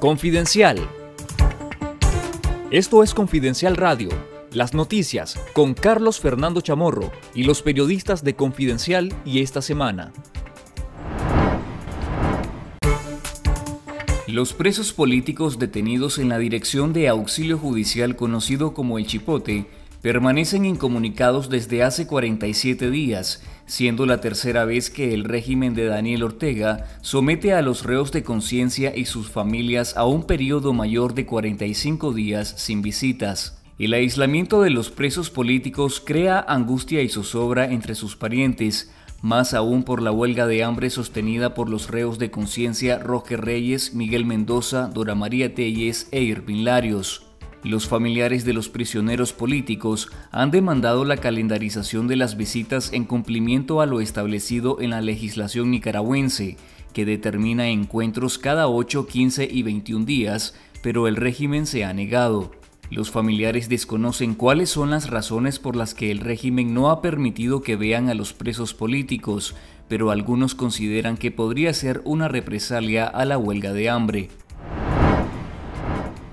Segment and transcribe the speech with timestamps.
[0.00, 0.78] Confidencial.
[2.70, 4.10] Esto es Confidencial Radio,
[4.52, 10.12] las noticias con Carlos Fernando Chamorro y los periodistas de Confidencial y esta semana.
[14.28, 19.66] Los presos políticos detenidos en la Dirección de Auxilio Judicial conocido como el Chipote
[20.02, 26.22] permanecen incomunicados desde hace 47 días, siendo la tercera vez que el régimen de Daniel
[26.22, 31.26] Ortega somete a los reos de conciencia y sus familias a un periodo mayor de
[31.26, 33.62] 45 días sin visitas.
[33.78, 39.84] El aislamiento de los presos políticos crea angustia y zozobra entre sus parientes, más aún
[39.84, 44.88] por la huelga de hambre sostenida por los reos de conciencia Roger Reyes, Miguel Mendoza,
[44.88, 47.27] Dora María Telles e Irvin Larios.
[47.64, 53.80] Los familiares de los prisioneros políticos han demandado la calendarización de las visitas en cumplimiento
[53.80, 56.56] a lo establecido en la legislación nicaragüense,
[56.92, 62.52] que determina encuentros cada 8, 15 y 21 días, pero el régimen se ha negado.
[62.90, 67.60] Los familiares desconocen cuáles son las razones por las que el régimen no ha permitido
[67.60, 69.54] que vean a los presos políticos,
[69.88, 74.28] pero algunos consideran que podría ser una represalia a la huelga de hambre.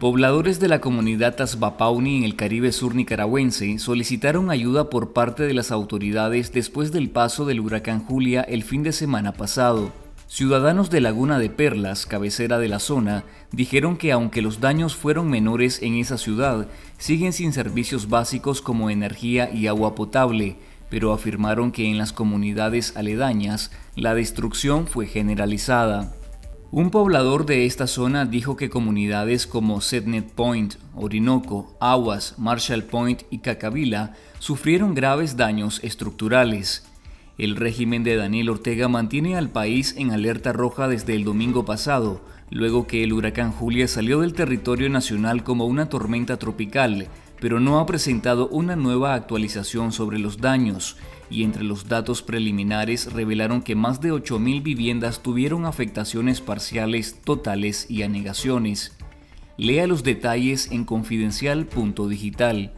[0.00, 5.54] Pobladores de la comunidad Tasbapauni en el Caribe Sur nicaragüense solicitaron ayuda por parte de
[5.54, 9.90] las autoridades después del paso del huracán Julia el fin de semana pasado.
[10.28, 15.28] Ciudadanos de Laguna de Perlas, cabecera de la zona, dijeron que aunque los daños fueron
[15.30, 20.58] menores en esa ciudad, siguen sin servicios básicos como energía y agua potable,
[20.90, 26.14] pero afirmaron que en las comunidades aledañas la destrucción fue generalizada.
[26.70, 33.22] Un poblador de esta zona dijo que comunidades como Setnet Point, Orinoco, Aguas, Marshall Point
[33.30, 36.86] y Cacavila sufrieron graves daños estructurales.
[37.38, 42.20] El régimen de Daniel Ortega mantiene al país en alerta roja desde el domingo pasado,
[42.50, 47.08] luego que el huracán Julia salió del territorio nacional como una tormenta tropical,
[47.40, 50.96] pero no ha presentado una nueva actualización sobre los daños
[51.30, 57.90] y entre los datos preliminares revelaron que más de 8.000 viviendas tuvieron afectaciones parciales, totales
[57.90, 58.96] y anegaciones.
[59.56, 62.72] Lea los detalles en confidencial.digital.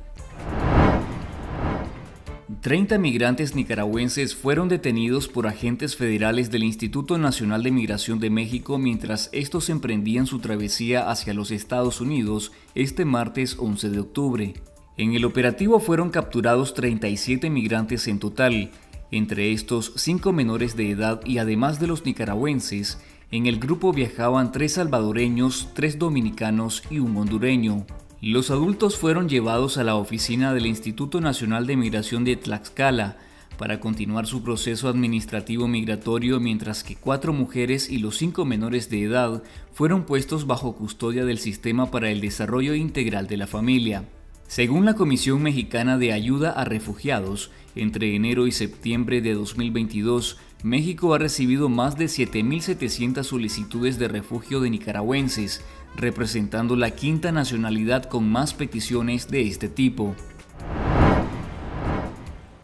[2.60, 8.76] 30 migrantes nicaragüenses fueron detenidos por agentes federales del Instituto Nacional de Migración de México
[8.76, 14.54] mientras estos emprendían su travesía hacia los Estados Unidos este martes 11 de octubre.
[14.98, 18.70] En el operativo fueron capturados 37 migrantes en total,
[19.10, 22.98] entre estos 5 menores de edad y además de los nicaragüenses,
[23.30, 27.86] en el grupo viajaban 3 salvadoreños, 3 dominicanos y un hondureño.
[28.22, 33.16] Los adultos fueron llevados a la oficina del Instituto Nacional de Migración de Tlaxcala
[33.56, 39.04] para continuar su proceso administrativo migratorio mientras que cuatro mujeres y los cinco menores de
[39.04, 39.42] edad
[39.72, 44.04] fueron puestos bajo custodia del Sistema para el Desarrollo Integral de la Familia.
[44.48, 51.14] Según la Comisión Mexicana de Ayuda a Refugiados, entre enero y septiembre de 2022, México
[51.14, 55.62] ha recibido más de 7.700 solicitudes de refugio de nicaragüenses,
[55.96, 60.14] representando la quinta nacionalidad con más peticiones de este tipo.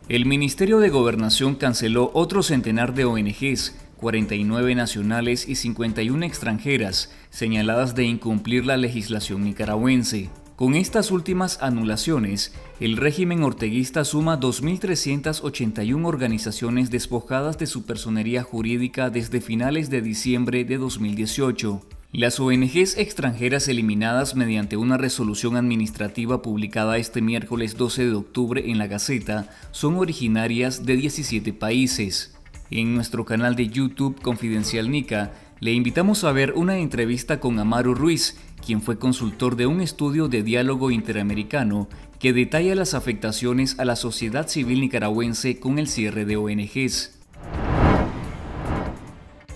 [0.08, 7.94] El Ministerio de Gobernación canceló otro centenar de ONGs, 49 nacionales y 51 extranjeras, señaladas
[7.94, 10.30] de incumplir la legislación nicaragüense.
[10.54, 19.10] Con estas últimas anulaciones, el régimen orteguista suma 2.381 organizaciones despojadas de su personería jurídica
[19.10, 21.95] desde finales de diciembre de 2018.
[22.12, 28.78] Las ONGs extranjeras eliminadas mediante una resolución administrativa publicada este miércoles 12 de octubre en
[28.78, 32.34] la Gaceta son originarias de 17 países.
[32.70, 37.92] En nuestro canal de YouTube Confidencial Nica le invitamos a ver una entrevista con Amaro
[37.92, 41.88] Ruiz, quien fue consultor de un estudio de diálogo interamericano
[42.20, 47.15] que detalla las afectaciones a la sociedad civil nicaragüense con el cierre de ONGs.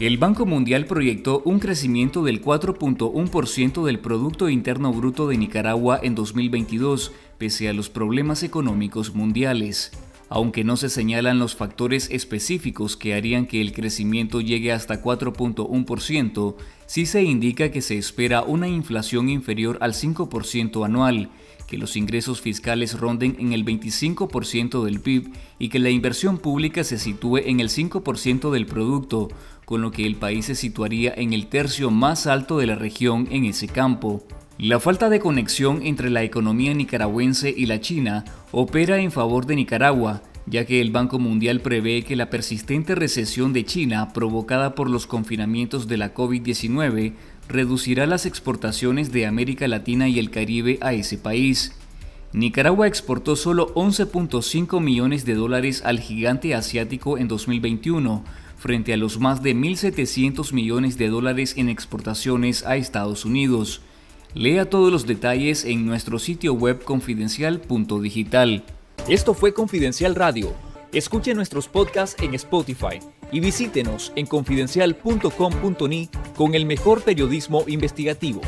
[0.00, 6.14] El Banco Mundial proyectó un crecimiento del 4.1% del Producto Interno Bruto de Nicaragua en
[6.14, 9.92] 2022, pese a los problemas económicos mundiales.
[10.32, 16.54] Aunque no se señalan los factores específicos que harían que el crecimiento llegue hasta 4.1%,
[16.86, 21.30] sí se indica que se espera una inflación inferior al 5% anual,
[21.66, 26.84] que los ingresos fiscales ronden en el 25% del PIB y que la inversión pública
[26.84, 29.30] se sitúe en el 5% del producto,
[29.64, 33.26] con lo que el país se situaría en el tercio más alto de la región
[33.32, 34.24] en ese campo.
[34.62, 39.56] La falta de conexión entre la economía nicaragüense y la China opera en favor de
[39.56, 44.90] Nicaragua, ya que el Banco Mundial prevé que la persistente recesión de China provocada por
[44.90, 47.14] los confinamientos de la COVID-19
[47.48, 51.72] reducirá las exportaciones de América Latina y el Caribe a ese país.
[52.34, 58.24] Nicaragua exportó solo 11.5 millones de dólares al gigante asiático en 2021,
[58.58, 63.80] frente a los más de 1.700 millones de dólares en exportaciones a Estados Unidos.
[64.34, 68.64] Lea todos los detalles en nuestro sitio web confidencial.digital.
[69.08, 70.54] Esto fue Confidencial Radio.
[70.92, 73.00] Escuche nuestros podcasts en Spotify
[73.32, 78.40] y visítenos en confidencial.com.ni con el mejor periodismo investigativo.